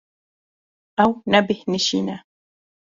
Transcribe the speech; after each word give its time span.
Ew 1.03 1.11
nebêhnijî 1.31 1.99
ne. 2.07 2.17